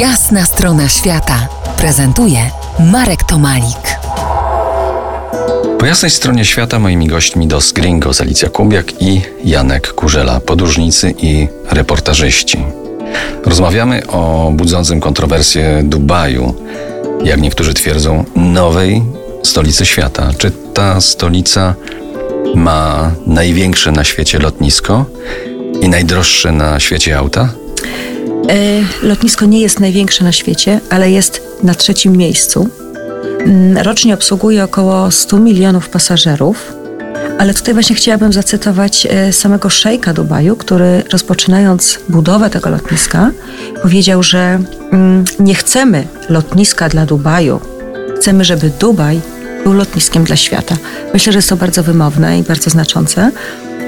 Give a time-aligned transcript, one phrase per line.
[0.00, 1.48] Jasna strona świata
[1.78, 2.38] prezentuje
[2.92, 3.98] Marek Tomalik.
[5.78, 11.48] Po jasnej stronie świata moimi gośćmi Dos Gringos, Alicja Kubiak i Janek Kurzela, podróżnicy i
[11.70, 12.58] reportażyści.
[13.44, 16.54] Rozmawiamy o budzącym kontrowersję Dubaju,
[17.24, 19.02] jak niektórzy twierdzą, nowej
[19.42, 20.30] stolicy świata.
[20.38, 21.74] Czy ta stolica
[22.54, 25.04] ma największe na świecie lotnisko
[25.80, 27.48] i najdroższe na świecie auta?
[28.48, 32.68] E, lotnisko nie jest największe na świecie, ale jest na trzecim miejscu.
[33.38, 36.72] Mm, Rocznie obsługuje około 100 milionów pasażerów.
[37.38, 43.30] Ale tutaj właśnie chciałabym zacytować e, samego szejka Dubaju, który rozpoczynając budowę tego lotniska
[43.82, 44.58] powiedział, że
[44.92, 47.60] mm, nie chcemy lotniska dla Dubaju,
[48.16, 49.20] chcemy, żeby Dubaj
[49.64, 50.76] był lotniskiem dla świata.
[51.12, 53.30] Myślę, że jest to bardzo wymowne i bardzo znaczące.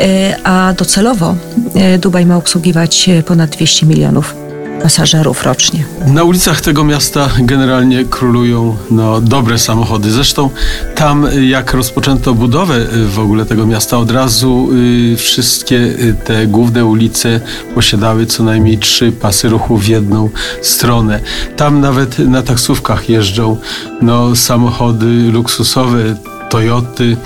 [0.00, 1.34] E, A docelowo
[1.98, 4.41] Dubaj ma obsługiwać ponad 200 milionów
[4.82, 5.84] pasażerów rocznie.
[6.06, 10.10] Na ulicach tego miasta generalnie królują no, dobre samochody.
[10.10, 10.50] Zresztą
[10.94, 16.46] tam, jak rozpoczęto budowę y, w ogóle tego miasta, od razu y, wszystkie y, te
[16.46, 17.40] główne ulice
[17.74, 20.30] posiadały co najmniej trzy pasy ruchu w jedną
[20.62, 21.20] stronę.
[21.56, 23.56] Tam nawet na taksówkach jeżdżą
[24.02, 26.16] no, samochody luksusowe,
[26.52, 27.16] Toyoty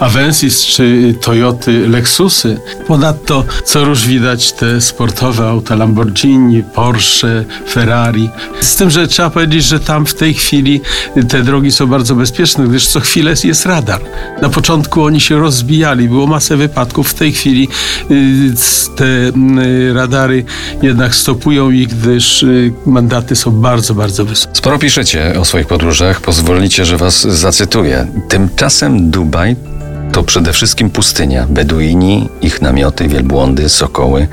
[0.00, 2.60] Avensis czy Toyoty Lexusy.
[2.86, 8.30] Ponadto co róż widać te sportowe auta Lamborghini, Porsche, Ferrari.
[8.60, 10.80] Z tym, że trzeba powiedzieć, że tam w tej chwili
[11.28, 14.00] te drogi są bardzo bezpieczne, gdyż co chwilę jest radar.
[14.42, 17.08] Na początku oni się rozbijali, było masę wypadków.
[17.08, 17.68] W tej chwili
[18.10, 18.54] y,
[18.96, 20.44] te y, radary
[20.82, 24.56] jednak stopują ich, gdyż y, mandaty są bardzo, bardzo wysokie.
[24.56, 28.06] Sporo piszecie o swoich podróżach, pozwolicie, że was zacytuję.
[28.62, 29.56] Tymczasem Dubaj
[30.12, 34.28] to przede wszystkim pustynia, beduini, ich namioty, wielbłądy, sokoły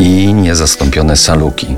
[0.00, 1.76] i niezastąpione saluki.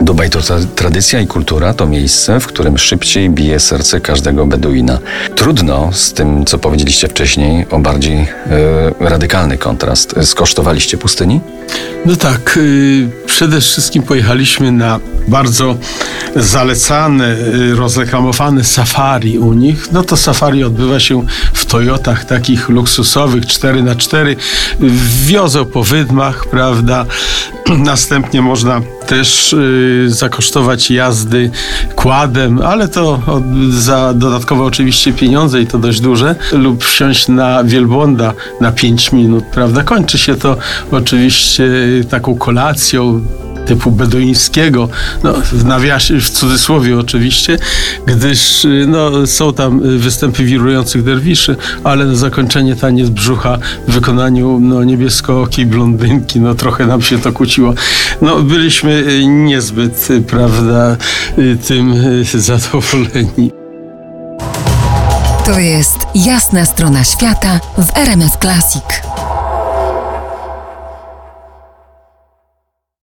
[0.00, 4.98] Dubaj to tra- tradycja i kultura, to miejsce, w którym szybciej bije serce każdego beduina.
[5.34, 8.28] Trudno z tym, co powiedzieliście wcześniej, o bardziej e,
[9.00, 10.14] radykalny kontrast.
[10.22, 11.40] Skosztowaliście pustyni?
[12.06, 15.76] No tak, y, przede wszystkim pojechaliśmy na bardzo
[16.36, 19.92] zalecane, y, rozreklamowane safari u nich.
[19.92, 24.36] No to safari odbywa się w Toyotach takich luksusowych 4x4.
[25.26, 27.06] Wiozą po wydmach, prawda?
[27.92, 31.50] Następnie można też y, zakosztować jazdy
[31.94, 33.22] kładem, ale to
[33.70, 39.44] za dodatkowe oczywiście pieniądze i to dość duże, lub wsiąść na wielbłąda na 5 minut,
[39.44, 39.82] prawda?
[39.82, 40.56] Kończy się to
[40.90, 43.25] oczywiście y, taką kolacją
[43.66, 44.88] typu beduińskiego,
[45.24, 47.58] no, w nawiasie, w cudzysłowie oczywiście,
[48.06, 53.92] gdyż y, no, są tam y, występy wirujących derwiszy, ale na zakończenie taniec brzucha w
[53.92, 57.74] wykonaniu no, niebieskookiej blondynki, no trochę nam się to kłóciło.
[58.22, 60.96] No, byliśmy y, niezbyt, prawda,
[61.66, 61.94] tym
[62.34, 63.50] zadowoleni.
[65.46, 68.82] To jest Jasna strona świata w RMS Classic.